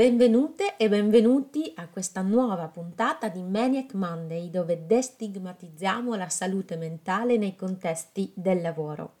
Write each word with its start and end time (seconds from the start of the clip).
Benvenute 0.00 0.78
e 0.78 0.88
benvenuti 0.88 1.74
a 1.76 1.86
questa 1.86 2.22
nuova 2.22 2.68
puntata 2.68 3.28
di 3.28 3.42
Maniac 3.42 3.92
Monday 3.92 4.48
dove 4.48 4.86
destigmatizziamo 4.86 6.14
la 6.14 6.30
salute 6.30 6.78
mentale 6.78 7.36
nei 7.36 7.54
contesti 7.54 8.32
del 8.34 8.62
lavoro. 8.62 9.16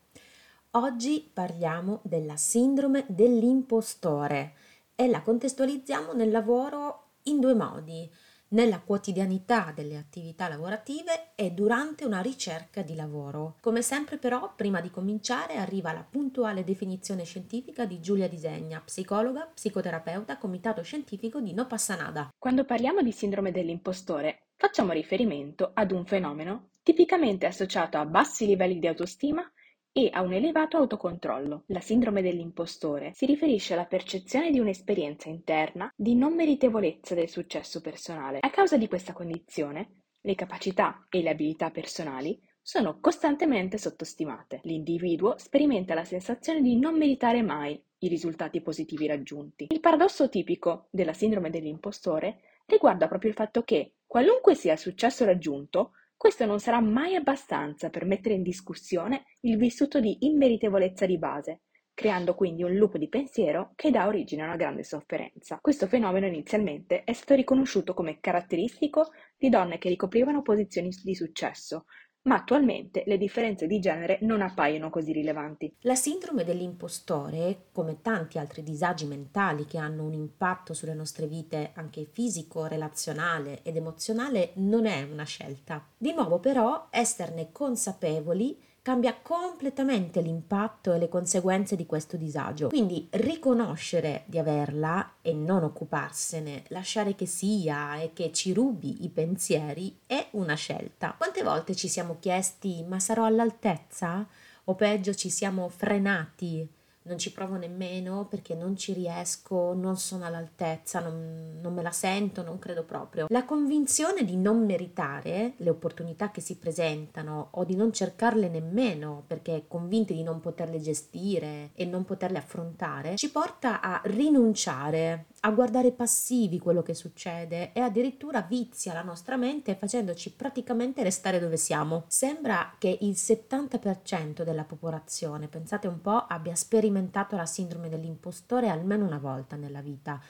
Oggi 0.70 1.30
parliamo 1.30 2.00
della 2.02 2.36
sindrome 2.36 3.04
dell'impostore 3.08 4.54
e 4.94 5.06
la 5.06 5.20
contestualizziamo 5.20 6.14
nel 6.14 6.30
lavoro 6.30 7.08
in 7.24 7.40
due 7.40 7.52
modi 7.52 8.10
nella 8.50 8.80
quotidianità 8.80 9.72
delle 9.74 9.96
attività 9.96 10.48
lavorative 10.48 11.32
e 11.34 11.50
durante 11.50 12.04
una 12.04 12.20
ricerca 12.20 12.82
di 12.82 12.94
lavoro. 12.94 13.56
Come 13.60 13.82
sempre 13.82 14.18
però, 14.18 14.52
prima 14.54 14.80
di 14.80 14.90
cominciare, 14.90 15.56
arriva 15.56 15.92
la 15.92 16.06
puntuale 16.08 16.64
definizione 16.64 17.24
scientifica 17.24 17.84
di 17.84 18.00
Giulia 18.00 18.28
Disegna, 18.28 18.80
psicologa, 18.80 19.50
psicoterapeuta, 19.52 20.38
comitato 20.38 20.82
scientifico 20.82 21.40
di 21.40 21.52
No 21.52 21.66
Passanada. 21.66 22.30
Quando 22.38 22.64
parliamo 22.64 23.02
di 23.02 23.12
sindrome 23.12 23.52
dell'impostore, 23.52 24.46
facciamo 24.56 24.92
riferimento 24.92 25.70
ad 25.74 25.92
un 25.92 26.04
fenomeno 26.04 26.68
tipicamente 26.82 27.46
associato 27.46 27.98
a 27.98 28.06
bassi 28.06 28.46
livelli 28.46 28.78
di 28.78 28.86
autostima 28.86 29.48
e 29.92 30.08
a 30.12 30.22
un 30.22 30.32
elevato 30.32 30.76
autocontrollo. 30.76 31.64
La 31.66 31.80
sindrome 31.80 32.22
dell'impostore 32.22 33.12
si 33.14 33.26
riferisce 33.26 33.74
alla 33.74 33.86
percezione 33.86 34.50
di 34.50 34.58
un'esperienza 34.58 35.28
interna 35.28 35.92
di 35.96 36.14
non 36.14 36.34
meritevolezza 36.34 37.14
del 37.14 37.28
successo 37.28 37.80
personale. 37.80 38.38
A 38.40 38.50
causa 38.50 38.76
di 38.76 38.88
questa 38.88 39.12
condizione, 39.12 40.02
le 40.20 40.34
capacità 40.34 41.06
e 41.08 41.22
le 41.22 41.30
abilità 41.30 41.70
personali 41.70 42.40
sono 42.62 42.98
costantemente 43.00 43.78
sottostimate. 43.78 44.60
L'individuo 44.64 45.34
sperimenta 45.38 45.94
la 45.94 46.04
sensazione 46.04 46.60
di 46.60 46.78
non 46.78 46.96
meritare 46.96 47.42
mai 47.42 47.82
i 48.02 48.08
risultati 48.08 48.60
positivi 48.60 49.06
raggiunti. 49.06 49.66
Il 49.70 49.80
paradosso 49.80 50.28
tipico 50.28 50.86
della 50.90 51.12
sindrome 51.12 51.50
dell'impostore 51.50 52.40
riguarda 52.66 53.08
proprio 53.08 53.30
il 53.30 53.36
fatto 53.36 53.62
che, 53.62 53.94
qualunque 54.06 54.54
sia 54.54 54.74
il 54.74 54.78
successo 54.78 55.24
raggiunto, 55.24 55.92
questo 56.20 56.44
non 56.44 56.60
sarà 56.60 56.80
mai 56.80 57.14
abbastanza 57.14 57.88
per 57.88 58.04
mettere 58.04 58.34
in 58.34 58.42
discussione 58.42 59.24
il 59.40 59.56
vissuto 59.56 60.00
di 60.00 60.26
immeritevolezza 60.26 61.06
di 61.06 61.16
base, 61.16 61.62
creando 61.94 62.34
quindi 62.34 62.62
un 62.62 62.76
loop 62.76 62.98
di 62.98 63.08
pensiero 63.08 63.72
che 63.74 63.90
dà 63.90 64.06
origine 64.06 64.42
a 64.42 64.44
una 64.44 64.56
grande 64.56 64.84
sofferenza. 64.84 65.56
Questo 65.62 65.86
fenomeno 65.86 66.26
inizialmente 66.26 67.04
è 67.04 67.14
stato 67.14 67.36
riconosciuto 67.36 67.94
come 67.94 68.20
caratteristico 68.20 69.12
di 69.38 69.48
donne 69.48 69.78
che 69.78 69.88
ricoprivano 69.88 70.42
posizioni 70.42 70.90
di 71.02 71.14
successo, 71.14 71.86
ma 72.22 72.36
attualmente 72.36 73.02
le 73.06 73.16
differenze 73.16 73.66
di 73.66 73.80
genere 73.80 74.18
non 74.22 74.42
appaiono 74.42 74.90
così 74.90 75.12
rilevanti. 75.12 75.74
La 75.80 75.94
sindrome 75.94 76.44
dell'impostore, 76.44 77.68
come 77.72 78.00
tanti 78.02 78.38
altri 78.38 78.62
disagi 78.62 79.06
mentali 79.06 79.64
che 79.64 79.78
hanno 79.78 80.04
un 80.04 80.12
impatto 80.12 80.74
sulle 80.74 80.94
nostre 80.94 81.26
vite 81.26 81.70
anche 81.74 82.04
fisico, 82.04 82.66
relazionale 82.66 83.62
ed 83.62 83.76
emozionale, 83.76 84.52
non 84.56 84.86
è 84.86 85.02
una 85.02 85.24
scelta. 85.24 85.86
Di 85.96 86.12
nuovo 86.12 86.38
però 86.40 86.88
esserne 86.90 87.50
consapevoli 87.52 88.68
cambia 88.82 89.14
completamente 89.20 90.20
l'impatto 90.20 90.92
e 90.92 90.98
le 90.98 91.08
conseguenze 91.08 91.76
di 91.76 91.86
questo 91.86 92.16
disagio. 92.16 92.68
Quindi 92.68 93.06
riconoscere 93.10 94.22
di 94.26 94.38
averla 94.38 95.16
e 95.20 95.32
non 95.32 95.64
occuparsene, 95.64 96.64
lasciare 96.68 97.14
che 97.14 97.26
sia 97.26 98.00
e 98.00 98.12
che 98.12 98.32
ci 98.32 98.52
rubi 98.52 99.04
i 99.04 99.08
pensieri 99.08 99.98
è 100.06 100.28
una 100.32 100.54
scelta. 100.54 101.14
Quante 101.16 101.42
volte 101.42 101.74
ci 101.74 101.88
siamo 101.88 102.16
chiesti 102.20 102.84
ma 102.86 102.98
sarò 102.98 103.24
all'altezza? 103.24 104.26
O 104.64 104.74
peggio 104.74 105.14
ci 105.14 105.30
siamo 105.30 105.68
frenati 105.68 106.68
non 107.02 107.18
ci 107.18 107.32
provo 107.32 107.56
nemmeno 107.56 108.26
perché 108.26 108.54
non 108.54 108.76
ci 108.76 108.92
riesco, 108.92 109.72
non 109.74 109.96
sono 109.96 110.26
all'altezza, 110.26 111.00
non, 111.00 111.58
non, 111.60 111.72
me 111.72 111.82
la 111.82 111.92
sento, 111.92 112.42
non 112.42 112.58
credo 112.58 112.84
proprio. 112.84 113.26
La 113.28 113.44
convinzione 113.44 114.24
di 114.24 114.36
non 114.36 114.64
meritare 114.64 115.54
le 115.56 115.70
opportunità 115.70 116.30
che 116.30 116.40
si 116.40 116.56
presentano 116.56 117.48
o 117.52 117.64
di 117.64 117.74
non 117.74 117.92
cercarle 117.92 118.48
nemmeno 118.48 119.24
perché 119.26 119.64
convinti 119.66 120.14
di 120.14 120.22
non 120.22 120.40
poterle 120.40 120.80
gestire 120.80 121.70
e 121.74 121.84
non 121.84 122.04
poterle 122.04 122.38
affrontare 122.38 123.16
ci 123.16 123.30
porta 123.30 123.80
a 123.80 124.00
rinunciare 124.04 125.26
a 125.40 125.50
guardare 125.52 125.92
passivi 125.92 126.58
quello 126.58 126.82
che 126.82 126.94
succede 126.94 127.72
e 127.72 127.80
addirittura 127.80 128.42
vizia 128.42 128.92
la 128.92 129.02
nostra 129.02 129.36
mente 129.36 129.74
facendoci 129.74 130.32
praticamente 130.32 131.02
restare 131.02 131.38
dove 131.38 131.56
siamo. 131.56 132.04
Sembra 132.08 132.74
che 132.78 132.98
il 133.00 133.12
70% 133.16 134.42
della 134.42 134.64
popolazione, 134.64 135.48
pensate 135.48 135.86
un 135.86 136.00
po', 136.00 136.26
abbia 136.26 136.54
sperimentato 136.54 137.36
la 137.36 137.46
sindrome 137.46 137.88
dell'impostore 137.88 138.68
almeno 138.68 139.06
una 139.06 139.18
volta 139.18 139.56
nella 139.56 139.80
vita 139.80 140.20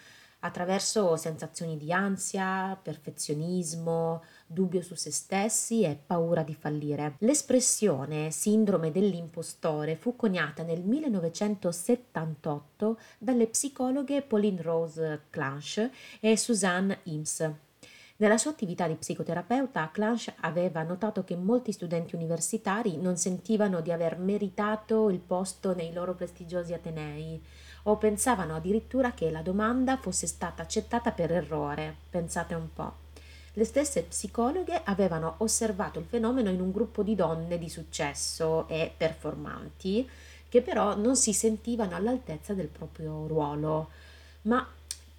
attraverso 0.40 1.14
sensazioni 1.16 1.76
di 1.76 1.92
ansia, 1.92 2.76
perfezionismo, 2.80 4.22
dubbio 4.46 4.80
su 4.82 4.94
se 4.94 5.10
stessi 5.10 5.82
e 5.82 5.98
paura 6.04 6.42
di 6.42 6.54
fallire. 6.54 7.16
L'espressione 7.18 8.30
sindrome 8.30 8.90
dell'impostore 8.90 9.96
fu 9.96 10.16
coniata 10.16 10.62
nel 10.62 10.82
1978 10.82 12.98
dalle 13.18 13.46
psicologhe 13.46 14.22
Pauline 14.22 14.62
Rose 14.62 15.24
Clanche 15.30 15.90
e 16.20 16.36
Suzanne 16.36 17.00
Ims. 17.04 17.50
Nella 18.20 18.36
sua 18.36 18.50
attività 18.50 18.86
di 18.86 18.96
psicoterapeuta, 18.96 19.88
Clanche 19.90 20.34
aveva 20.40 20.82
notato 20.82 21.24
che 21.24 21.36
molti 21.36 21.72
studenti 21.72 22.14
universitari 22.14 22.98
non 22.98 23.16
sentivano 23.16 23.80
di 23.80 23.92
aver 23.92 24.18
meritato 24.18 25.08
il 25.08 25.20
posto 25.20 25.74
nei 25.74 25.90
loro 25.94 26.14
prestigiosi 26.14 26.74
atenei 26.74 27.42
o 27.84 27.96
pensavano 27.96 28.56
addirittura 28.56 29.12
che 29.12 29.30
la 29.30 29.42
domanda 29.42 29.96
fosse 29.96 30.26
stata 30.26 30.62
accettata 30.62 31.12
per 31.12 31.32
errore. 31.32 31.96
Pensate 32.10 32.54
un 32.54 32.72
po'. 32.72 33.08
Le 33.54 33.64
stesse 33.64 34.02
psicologhe 34.02 34.80
avevano 34.84 35.34
osservato 35.38 35.98
il 35.98 36.04
fenomeno 36.04 36.50
in 36.50 36.60
un 36.60 36.70
gruppo 36.70 37.02
di 37.02 37.14
donne 37.14 37.58
di 37.58 37.68
successo 37.68 38.68
e 38.68 38.92
performanti 38.96 40.08
che 40.48 40.62
però 40.62 40.96
non 40.96 41.16
si 41.16 41.32
sentivano 41.32 41.94
all'altezza 41.94 42.54
del 42.54 42.66
proprio 42.66 43.26
ruolo. 43.26 43.90
Ma 44.42 44.66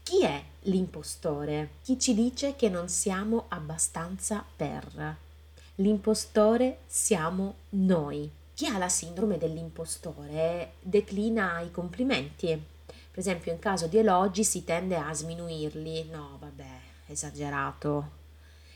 chi 0.04 0.24
è 0.24 0.44
l'impostore? 0.62 1.70
Chi 1.84 1.98
ci 1.98 2.14
dice 2.14 2.56
che 2.56 2.70
non 2.70 2.90
siamo 2.90 3.46
abbastanza 3.48 4.44
per? 4.56 5.16
L'impostore 5.76 6.80
siamo 6.86 7.56
noi. 7.70 8.30
Chi 8.62 8.68
ha 8.68 8.78
la 8.78 8.90
sindrome 8.90 9.40
dell'impostore 9.40 10.74
declina 10.82 11.62
i 11.62 11.72
complimenti. 11.72 12.50
Per 12.86 13.18
esempio, 13.18 13.52
in 13.52 13.58
caso 13.58 13.88
di 13.88 13.98
elogi 13.98 14.44
si 14.44 14.64
tende 14.64 14.98
a 14.98 15.12
sminuirli. 15.12 16.08
No, 16.12 16.38
vabbè, 16.40 16.70
esagerato. 17.08 18.12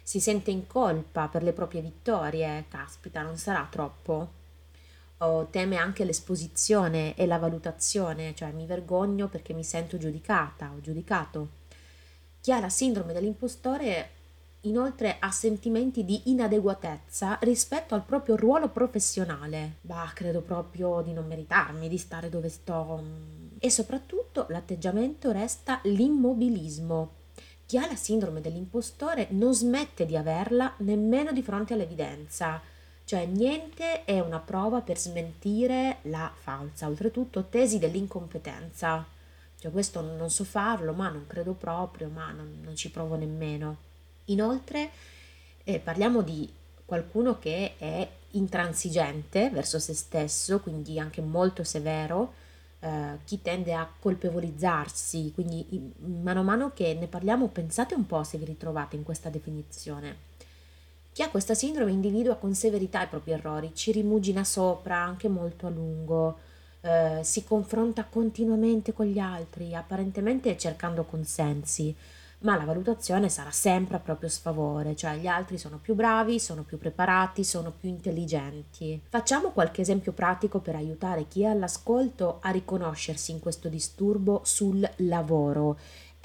Si 0.01 0.19
sente 0.19 0.50
in 0.50 0.66
colpa 0.66 1.28
per 1.28 1.44
le 1.44 1.53
proprie 1.53 1.81
vittorie. 1.81 2.66
Caspita, 2.68 3.22
non 3.22 3.38
sarà 3.38 3.68
troppo? 3.69 4.31
O 5.19 5.45
teme 5.51 5.75
anche 5.75 6.03
l'esposizione 6.03 7.16
e 7.16 7.28
la 7.28 7.38
valutazione, 7.38 8.34
cioè 8.34 8.50
mi 8.53 8.66
vergogno 8.66 9.28
perché 9.28 9.53
mi 9.53 9.63
sento 9.63 10.00
giudicata 10.00 10.72
o 10.75 10.81
giudicato. 10.81 11.50
Chi 12.41 12.51
ha 12.51 12.59
la 12.59 12.69
sindrome 12.69 13.13
dell'impostore 13.13 14.09
inoltre 14.67 15.17
ha 15.19 15.31
sentimenti 15.31 16.03
di 16.03 16.23
inadeguatezza 16.25 17.37
rispetto 17.41 17.95
al 17.95 18.03
proprio 18.03 18.35
ruolo 18.35 18.69
professionale. 18.69 19.77
Bah, 19.81 20.11
credo 20.13 20.41
proprio 20.41 21.01
di 21.01 21.13
non 21.13 21.25
meritarmi 21.27 21.87
di 21.87 21.97
stare 21.97 22.29
dove 22.29 22.49
sto. 22.49 23.03
E 23.59 23.69
soprattutto 23.69 24.45
l'atteggiamento 24.49 25.31
resta 25.31 25.79
l'immobilismo. 25.83 27.11
Chi 27.65 27.77
ha 27.77 27.87
la 27.87 27.95
sindrome 27.95 28.41
dell'impostore 28.41 29.27
non 29.31 29.53
smette 29.53 30.06
di 30.06 30.15
averla 30.15 30.73
nemmeno 30.77 31.31
di 31.31 31.41
fronte 31.41 31.73
all'evidenza. 31.73 32.61
Cioè 33.03 33.25
niente 33.25 34.03
è 34.03 34.19
una 34.19 34.39
prova 34.39 34.81
per 34.81 34.97
smentire 34.97 35.97
la 36.03 36.31
falsa, 36.33 36.88
oltretutto 36.88 37.45
tesi 37.45 37.79
dell'incompetenza. 37.79 39.06
Cioè 39.57 39.71
questo 39.71 40.01
non 40.01 40.29
so 40.29 40.44
farlo, 40.44 40.94
ma 40.94 41.09
non 41.09 41.25
credo 41.27 41.53
proprio, 41.53 42.09
ma 42.09 42.31
non, 42.31 42.61
non 42.63 42.75
ci 42.75 42.91
provo 42.91 43.15
nemmeno. 43.15 43.84
Inoltre 44.25 44.89
eh, 45.63 45.80
parliamo 45.80 46.22
di 46.22 46.51
qualcuno 46.86 47.39
che 47.39 47.75
è 47.77 48.07
intransigente 48.31 49.50
verso 49.50 49.80
se 49.80 49.94
stesso, 49.94 50.60
quindi 50.60 51.00
anche 51.00 51.22
molto 51.22 51.63
severo, 51.63 52.33
eh, 52.80 53.18
chi 53.25 53.42
tende 53.42 53.74
a 53.74 53.89
colpevolizzarsi, 54.00 55.31
quindi 55.33 55.94
mano 56.22 56.42
a 56.42 56.44
mano 56.44 56.72
che 56.74 56.94
ne 56.94 57.07
parliamo 57.07 57.48
pensate 57.48 57.95
un 57.95 58.06
po' 58.06 58.24
se 58.24 58.38
vi 58.38 58.45
ritrovate 58.45 58.95
in 58.95 59.04
questa 59.04 59.30
definizione. 59.30 60.33
Chi 61.12 61.21
ha 61.21 61.30
questa 61.30 61.54
sindrome 61.54 61.92
individua 61.92 62.36
con 62.36 62.54
severità 62.54 63.01
i 63.04 63.07
propri 63.07 63.31
errori, 63.31 63.71
ci 63.74 63.92
rimugina 63.94 64.44
sopra 64.44 64.98
anche 64.98 65.30
molto 65.30 65.66
a 65.66 65.69
lungo, 65.69 66.39
eh, 66.81 67.21
si 67.24 67.45
confronta 67.45 68.04
continuamente 68.04 68.92
con 68.92 69.06
gli 69.06 69.18
altri, 69.18 69.74
apparentemente 69.74 70.57
cercando 70.57 71.06
consensi, 71.06 71.95
ma 72.45 72.56
la 72.56 72.63
valutazione 72.63 73.27
sarà 73.27 73.50
sempre 73.50 73.95
a 73.95 74.00
proprio 74.00 74.30
sfavore, 74.30 74.95
cioè 74.95 75.18
gli 75.18 75.25
altri 75.25 75.57
sono 75.57 75.80
più 75.80 75.95
bravi, 75.95 76.39
sono 76.39 76.62
più 76.62 76.77
preparati, 76.77 77.44
sono 77.44 77.71
più 77.71 77.89
intelligenti. 77.89 79.01
Facciamo 79.09 79.50
qualche 79.50 79.81
esempio 79.81 80.12
pratico 80.12 80.59
per 80.59 80.75
aiutare 80.75 81.27
chi 81.27 81.42
è 81.42 81.47
all'ascolto 81.47 82.38
a 82.42 82.51
riconoscersi 82.51 83.31
in 83.31 83.39
questo 83.39 83.68
disturbo 83.68 84.42
sul 84.44 84.88
lavoro 84.97 85.77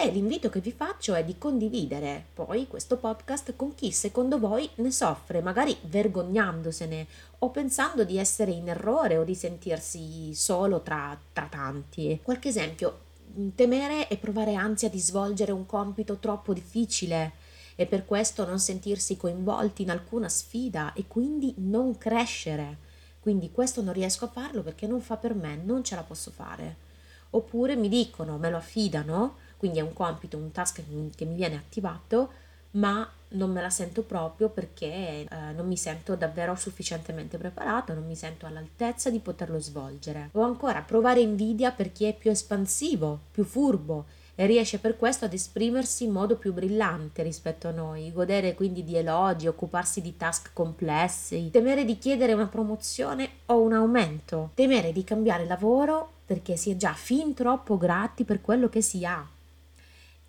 E 0.02 0.08
l'invito 0.10 0.48
che 0.48 0.60
vi 0.60 0.72
faccio 0.72 1.12
è 1.14 1.22
di 1.22 1.36
condividere 1.36 2.24
poi 2.32 2.66
questo 2.66 2.96
podcast 2.96 3.54
con 3.54 3.74
chi 3.74 3.92
secondo 3.92 4.38
voi 4.38 4.66
ne 4.76 4.90
soffre, 4.90 5.42
magari 5.42 5.76
vergognandosene 5.82 7.06
o 7.40 7.50
pensando 7.50 8.04
di 8.04 8.16
essere 8.16 8.50
in 8.50 8.68
errore 8.70 9.18
o 9.18 9.24
di 9.24 9.34
sentirsi 9.34 10.34
solo 10.34 10.80
tra, 10.80 11.18
tra 11.34 11.48
tanti. 11.50 12.18
Qualche 12.22 12.48
esempio, 12.48 13.08
temere 13.54 14.08
e 14.08 14.16
provare 14.16 14.54
ansia 14.54 14.88
di 14.88 14.98
svolgere 14.98 15.52
un 15.52 15.66
compito 15.66 16.16
troppo 16.16 16.52
difficile 16.52 17.32
e 17.76 17.86
per 17.86 18.04
questo 18.04 18.44
non 18.44 18.58
sentirsi 18.58 19.16
coinvolti 19.16 19.82
in 19.82 19.90
alcuna 19.90 20.28
sfida 20.28 20.92
e 20.92 21.06
quindi 21.06 21.54
non 21.58 21.96
crescere. 21.96 22.88
Quindi 23.20 23.50
questo 23.50 23.82
non 23.82 23.94
riesco 23.94 24.26
a 24.26 24.28
farlo 24.28 24.62
perché 24.62 24.86
non 24.86 25.00
fa 25.00 25.16
per 25.16 25.34
me, 25.34 25.56
non 25.56 25.84
ce 25.84 25.94
la 25.94 26.02
posso 26.02 26.30
fare. 26.30 26.88
Oppure 27.30 27.76
mi 27.76 27.88
dicono, 27.88 28.38
me 28.38 28.50
lo 28.50 28.56
affidano, 28.56 29.36
quindi 29.56 29.78
è 29.78 29.82
un 29.82 29.92
compito, 29.92 30.36
un 30.36 30.50
task 30.52 30.82
che 31.14 31.24
mi 31.24 31.34
viene 31.34 31.56
attivato, 31.56 32.32
ma 32.72 33.08
non 33.30 33.50
me 33.50 33.60
la 33.60 33.70
sento 33.70 34.02
proprio 34.02 34.48
perché 34.48 34.86
eh, 34.86 35.26
non 35.54 35.66
mi 35.66 35.76
sento 35.76 36.16
davvero 36.16 36.54
sufficientemente 36.54 37.38
preparato, 37.38 37.94
non 37.94 38.06
mi 38.06 38.16
sento 38.16 38.46
all'altezza 38.46 39.10
di 39.10 39.18
poterlo 39.18 39.58
svolgere. 39.58 40.30
O 40.32 40.42
ancora 40.42 40.80
provare 40.80 41.20
invidia 41.20 41.70
per 41.70 41.92
chi 41.92 42.06
è 42.06 42.14
più 42.14 42.30
espansivo, 42.30 43.20
più 43.30 43.44
furbo 43.44 44.06
e 44.34 44.46
riesce 44.46 44.78
per 44.78 44.96
questo 44.96 45.26
ad 45.26 45.34
esprimersi 45.34 46.04
in 46.04 46.12
modo 46.12 46.36
più 46.36 46.52
brillante 46.52 47.22
rispetto 47.22 47.68
a 47.68 47.72
noi, 47.72 48.10
godere 48.10 48.54
quindi 48.54 48.82
di 48.82 48.96
elogi, 48.96 49.46
occuparsi 49.46 50.00
di 50.00 50.16
task 50.16 50.50
complessi, 50.52 51.50
temere 51.52 51.84
di 51.84 51.98
chiedere 51.98 52.32
una 52.32 52.46
promozione 52.46 53.28
o 53.46 53.60
un 53.60 53.74
aumento, 53.74 54.50
temere 54.54 54.92
di 54.92 55.04
cambiare 55.04 55.44
lavoro 55.44 56.12
perché 56.24 56.56
si 56.56 56.70
è 56.70 56.76
già 56.76 56.94
fin 56.94 57.34
troppo 57.34 57.76
grati 57.76 58.24
per 58.24 58.40
quello 58.40 58.68
che 58.68 58.80
si 58.80 59.04
ha 59.04 59.28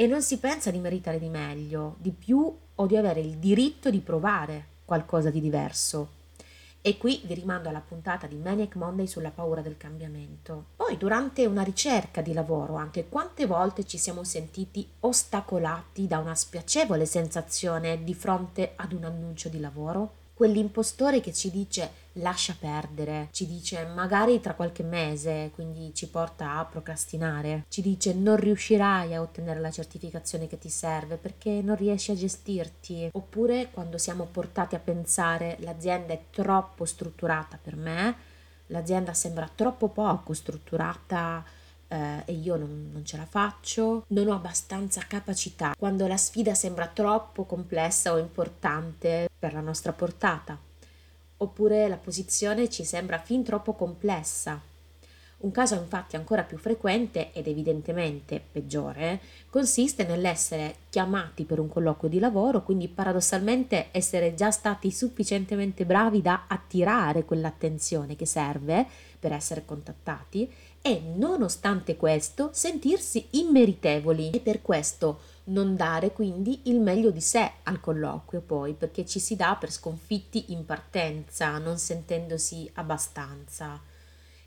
e 0.01 0.07
non 0.07 0.23
si 0.23 0.39
pensa 0.39 0.71
di 0.71 0.79
meritare 0.79 1.19
di 1.19 1.29
meglio, 1.29 1.95
di 1.99 2.09
più 2.09 2.51
o 2.81 2.87
di 2.87 2.97
avere 2.97 3.19
il 3.19 3.37
diritto 3.37 3.89
di 3.89 3.99
provare 3.99 4.65
qualcosa 4.85 5.29
di 5.29 5.39
diverso. 5.39 6.19
E 6.81 6.97
qui 6.97 7.21
vi 7.25 7.35
rimando 7.35 7.69
alla 7.69 7.79
puntata 7.79 8.25
di 8.25 8.35
Maniac 8.37 8.75
Monday 8.75 9.05
sulla 9.05 9.29
paura 9.29 9.61
del 9.61 9.77
cambiamento. 9.77 10.65
Poi, 10.75 10.97
durante 10.97 11.45
una 11.45 11.61
ricerca 11.61 12.21
di 12.21 12.33
lavoro, 12.33 12.73
anche 12.73 13.07
quante 13.07 13.45
volte 13.45 13.85
ci 13.85 13.99
siamo 13.99 14.23
sentiti 14.23 14.89
ostacolati 15.01 16.07
da 16.07 16.17
una 16.17 16.33
spiacevole 16.33 17.05
sensazione 17.05 18.03
di 18.03 18.15
fronte 18.15 18.73
ad 18.75 18.93
un 18.93 19.03
annuncio 19.03 19.47
di 19.47 19.59
lavoro? 19.59 20.20
Quell'impostore 20.41 21.21
che 21.21 21.33
ci 21.33 21.51
dice 21.51 21.91
lascia 22.13 22.55
perdere, 22.59 23.27
ci 23.29 23.45
dice 23.45 23.85
magari 23.85 24.39
tra 24.39 24.55
qualche 24.55 24.81
mese, 24.81 25.51
quindi 25.53 25.93
ci 25.93 26.07
porta 26.07 26.57
a 26.57 26.65
procrastinare, 26.65 27.65
ci 27.69 27.83
dice 27.83 28.15
non 28.15 28.37
riuscirai 28.37 29.13
a 29.13 29.21
ottenere 29.21 29.59
la 29.59 29.69
certificazione 29.69 30.47
che 30.47 30.57
ti 30.57 30.69
serve 30.69 31.17
perché 31.17 31.61
non 31.61 31.75
riesci 31.75 32.09
a 32.09 32.15
gestirti, 32.15 33.09
oppure 33.11 33.69
quando 33.69 33.99
siamo 33.99 34.25
portati 34.31 34.73
a 34.73 34.79
pensare 34.79 35.57
l'azienda 35.59 36.13
è 36.13 36.21
troppo 36.31 36.85
strutturata 36.85 37.59
per 37.61 37.75
me, 37.75 38.15
l'azienda 38.67 39.13
sembra 39.13 39.47
troppo 39.53 39.89
poco 39.89 40.33
strutturata 40.33 41.45
eh, 41.91 42.23
e 42.25 42.33
io 42.33 42.55
non, 42.55 42.89
non 42.93 43.05
ce 43.05 43.17
la 43.17 43.25
faccio, 43.25 44.05
non 44.07 44.29
ho 44.29 44.33
abbastanza 44.33 45.01
capacità, 45.07 45.75
quando 45.77 46.07
la 46.07 46.17
sfida 46.17 46.53
sembra 46.53 46.87
troppo 46.87 47.43
complessa 47.43 48.13
o 48.13 48.17
importante 48.17 49.29
per 49.37 49.53
la 49.53 49.59
nostra 49.59 49.91
portata, 49.91 50.57
oppure 51.37 51.89
la 51.89 51.97
posizione 51.97 52.69
ci 52.69 52.85
sembra 52.85 53.19
fin 53.19 53.43
troppo 53.43 53.73
complessa. 53.73 54.59
Un 55.41 55.49
caso 55.49 55.73
infatti 55.73 56.15
ancora 56.15 56.43
più 56.43 56.59
frequente 56.59 57.31
ed 57.33 57.47
evidentemente 57.47 58.39
peggiore 58.51 59.19
consiste 59.49 60.05
nell'essere 60.05 60.75
chiamati 60.91 61.45
per 61.45 61.59
un 61.59 61.67
colloquio 61.67 62.11
di 62.11 62.19
lavoro, 62.19 62.61
quindi 62.61 62.87
paradossalmente 62.87 63.87
essere 63.89 64.35
già 64.35 64.51
stati 64.51 64.91
sufficientemente 64.91 65.83
bravi 65.83 66.21
da 66.21 66.43
attirare 66.47 67.25
quell'attenzione 67.25 68.15
che 68.15 68.27
serve 68.27 68.85
per 69.21 69.31
essere 69.31 69.63
contattati 69.63 70.51
e 70.81 70.99
nonostante 70.99 71.95
questo 71.95 72.49
sentirsi 72.53 73.27
immeritevoli 73.31 74.31
e 74.31 74.39
per 74.39 74.63
questo 74.63 75.21
non 75.45 75.75
dare 75.75 76.11
quindi 76.11 76.61
il 76.63 76.79
meglio 76.79 77.11
di 77.11 77.21
sé 77.21 77.51
al 77.63 77.79
colloquio 77.79 78.41
poi 78.41 78.73
perché 78.73 79.05
ci 79.05 79.19
si 79.19 79.35
dà 79.35 79.55
per 79.59 79.71
sconfitti 79.71 80.51
in 80.53 80.65
partenza 80.65 81.55
non 81.59 81.77
sentendosi 81.77 82.69
abbastanza. 82.73 83.79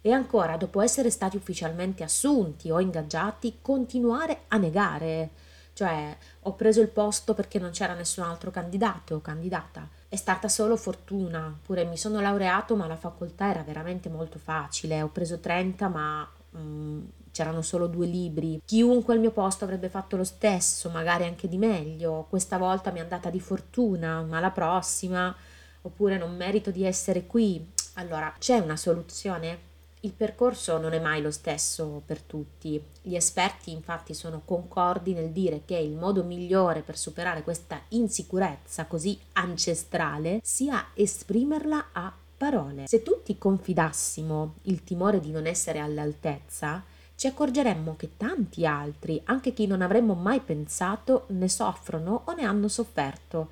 E 0.00 0.11
ancora 0.11 0.56
dopo 0.56 0.81
essere 0.81 1.09
stati 1.09 1.37
ufficialmente 1.37 2.03
assunti 2.03 2.70
o 2.70 2.81
ingaggiati 2.81 3.59
continuare 3.62 4.43
a 4.49 4.56
negare. 4.56 5.31
Cioè 5.73 6.17
ho 6.43 6.55
preso 6.55 6.81
il 6.81 6.88
posto 6.88 7.32
perché 7.32 7.59
non 7.59 7.70
c'era 7.70 7.94
nessun 7.94 8.25
altro 8.25 8.50
candidato 8.50 9.15
o 9.15 9.20
candidata 9.20 9.88
è 10.14 10.16
stata 10.16 10.49
solo 10.49 10.76
fortuna, 10.76 11.58
pure 11.64 11.84
mi 11.84 11.96
sono 11.96 12.20
laureato 12.20 12.76
ma 12.76 12.87
la 12.87 12.96
facoltà 12.96 13.50
era 13.50 13.62
veramente 13.62 14.08
molto 14.08 14.38
facile, 14.38 15.02
ho 15.02 15.08
preso 15.08 15.40
30 15.40 15.88
ma 15.88 16.28
mm, 16.56 17.02
c'erano 17.32 17.62
solo 17.62 17.88
due 17.88 18.06
libri, 18.06 18.62
chiunque 18.64 19.14
al 19.14 19.19
mio 19.19 19.32
posto 19.32 19.64
avrebbe 19.64 19.88
fatto 19.88 20.16
lo 20.16 20.22
stesso, 20.22 20.88
magari 20.88 21.25
anche 21.25 21.49
di 21.49 21.58
meglio, 21.58 22.26
questa 22.28 22.58
volta 22.58 22.93
mi 22.93 23.00
è 23.00 23.02
andata 23.02 23.28
di 23.28 23.40
fortuna, 23.40 24.22
ma 24.22 24.38
la 24.38 24.50
prossima, 24.50 25.34
oppure 25.82 26.17
non 26.17 26.37
merito 26.37 26.70
di 26.70 26.84
essere 26.84 27.26
qui. 27.26 27.72
Allora, 27.94 28.32
c'è 28.38 28.58
una 28.58 28.76
soluzione? 28.76 29.72
Il 30.05 30.12
percorso 30.12 30.77
non 30.77 30.93
è 30.93 31.01
mai 31.01 31.23
lo 31.23 31.31
stesso 31.31 32.03
per 32.05 32.21
tutti. 32.21 32.79
Gli 33.01 33.15
esperti 33.15 33.71
infatti 33.71 34.12
sono 34.12 34.43
concordi 34.45 35.15
nel 35.15 35.31
dire 35.31 35.62
che 35.65 35.77
il 35.77 35.97
modo 35.97 36.23
migliore 36.23 36.83
per 36.83 36.99
superare 36.99 37.43
questa 37.43 37.81
insicurezza 37.89 38.85
così 38.85 39.19
ancestrale 39.33 40.41
sia 40.43 40.89
esprimerla 40.93 41.87
a 41.93 42.12
parole. 42.37 42.87
Se 42.87 43.03
tutti 43.03 43.39
confidassimo 43.39 44.56
il 44.65 44.85
timore 44.85 45.21
di 45.21 45.31
non 45.31 45.47
essere 45.47 45.79
all'altezza, 45.79 46.85
ci 47.15 47.27
accorgeremmo 47.27 47.97
che 47.97 48.19
tanti 48.19 48.67
altri, 48.67 49.23
anche 49.25 49.55
chi 49.55 49.67
non 49.67 49.81
avremmo 49.81 50.12
mai 50.12 50.41
pensato, 50.41 51.25
ne 51.29 51.49
soffrono 51.49 52.25
o 52.27 52.35
ne 52.35 52.45
hanno 52.45 52.69
sofferto 52.69 53.49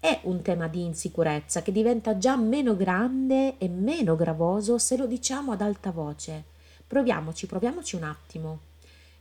è 0.00 0.20
un 0.24 0.42
tema 0.42 0.68
di 0.68 0.84
insicurezza 0.84 1.62
che 1.62 1.72
diventa 1.72 2.18
già 2.18 2.36
meno 2.36 2.76
grande 2.76 3.58
e 3.58 3.68
meno 3.68 4.14
gravoso 4.14 4.78
se 4.78 4.96
lo 4.96 5.06
diciamo 5.06 5.52
ad 5.52 5.60
alta 5.60 5.90
voce. 5.90 6.44
Proviamoci, 6.86 7.46
proviamoci 7.46 7.96
un 7.96 8.04
attimo. 8.04 8.58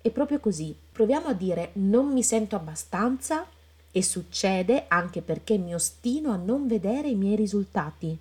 E 0.02 0.12
proprio 0.12 0.40
così, 0.40 0.76
proviamo 0.92 1.28
a 1.28 1.34
dire 1.34 1.72
non 1.74 2.12
mi 2.12 2.24
sento 2.24 2.56
abbastanza 2.56 3.46
e 3.92 4.04
succede 4.04 4.86
anche 4.88 5.22
perché 5.22 5.58
mi 5.58 5.74
ostino 5.74 6.32
a 6.32 6.36
non 6.38 6.68
vedere 6.68 7.10
i 7.10 7.16
miei 7.16 7.36
risultati. 7.36 8.18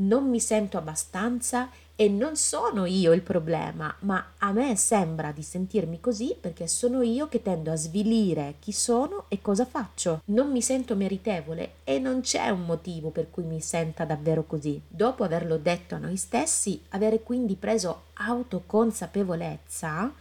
Non 0.00 0.28
mi 0.28 0.38
sento 0.38 0.78
abbastanza 0.78 1.70
e 1.96 2.08
non 2.08 2.36
sono 2.36 2.84
io 2.84 3.12
il 3.12 3.22
problema, 3.22 3.92
ma 4.00 4.34
a 4.38 4.52
me 4.52 4.76
sembra 4.76 5.32
di 5.32 5.42
sentirmi 5.42 5.98
così 5.98 6.36
perché 6.40 6.68
sono 6.68 7.02
io 7.02 7.26
che 7.26 7.42
tendo 7.42 7.72
a 7.72 7.76
svilire 7.76 8.54
chi 8.60 8.70
sono 8.70 9.24
e 9.26 9.42
cosa 9.42 9.64
faccio. 9.64 10.20
Non 10.26 10.52
mi 10.52 10.62
sento 10.62 10.94
meritevole 10.94 11.78
e 11.82 11.98
non 11.98 12.20
c'è 12.20 12.48
un 12.50 12.64
motivo 12.64 13.10
per 13.10 13.28
cui 13.28 13.42
mi 13.42 13.60
senta 13.60 14.04
davvero 14.04 14.44
così. 14.44 14.80
Dopo 14.86 15.24
averlo 15.24 15.56
detto 15.56 15.96
a 15.96 15.98
noi 15.98 16.16
stessi, 16.16 16.80
avere 16.90 17.24
quindi 17.24 17.56
preso 17.56 18.02
autoconsapevolezza, 18.12 20.14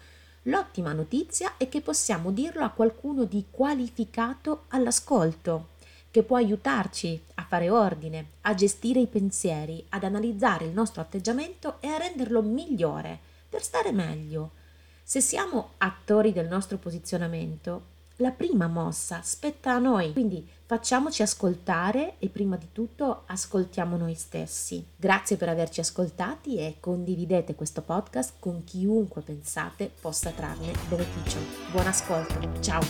l'ottima 0.44 0.94
notizia 0.94 1.54
è 1.58 1.70
che 1.70 1.82
possiamo 1.82 2.32
dirlo 2.32 2.64
a 2.64 2.72
qualcuno 2.72 3.26
di 3.26 3.46
qualificato 3.52 4.64
all'ascolto 4.70 5.76
che 6.10 6.24
può 6.24 6.38
aiutarci 6.38 7.26
fare 7.48 7.70
ordine, 7.70 8.32
a 8.42 8.54
gestire 8.54 9.00
i 9.00 9.08
pensieri, 9.08 9.86
ad 9.90 10.04
analizzare 10.04 10.66
il 10.66 10.72
nostro 10.72 11.02
atteggiamento 11.02 11.78
e 11.80 11.88
a 11.88 11.98
renderlo 11.98 12.42
migliore 12.42 13.20
per 13.50 13.64
stare 13.64 13.92
meglio. 13.92 14.52
Se 15.04 15.22
siamo 15.22 15.72
attori 15.78 16.34
del 16.34 16.48
nostro 16.48 16.78
posizionamento, 16.78 17.96
la 18.18 18.32
prima 18.32 18.68
mossa 18.68 19.22
spetta 19.24 19.74
a 19.74 19.78
noi, 19.78 20.12
quindi 20.12 20.48
facciamoci 20.66 21.22
ascoltare 21.22 22.16
e 22.20 22.30
prima 22.30 22.56
di 22.58 22.70
tutto 22.72 23.24
ascoltiamo 23.28 23.96
noi 23.96 24.16
stessi. 24.16 24.84
Grazie 24.96 25.38
per 25.38 25.50
averci 25.50 25.80
ascoltati 25.80 26.58
e 26.58 26.78
condividete 26.80 27.56
questo 27.56 27.82
podcast 27.82 28.34
con 28.40 28.64
chiunque 28.64 29.22
pensate 29.22 29.92
possa 30.02 30.32
trarne 30.32 30.74
beneficio. 30.90 31.38
Buon 31.72 31.88
ascolto, 31.88 32.60
ciao! 32.60 32.82